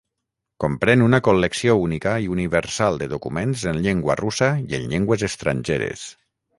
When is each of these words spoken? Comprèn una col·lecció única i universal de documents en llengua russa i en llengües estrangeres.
Comprèn 0.63 1.03
una 1.07 1.19
col·lecció 1.27 1.75
única 1.83 2.15
i 2.25 2.31
universal 2.37 2.99
de 3.05 3.11
documents 3.13 3.69
en 3.75 3.83
llengua 3.87 4.19
russa 4.25 4.53
i 4.67 4.83
en 4.83 4.93
llengües 4.95 5.31
estrangeres. 5.33 6.13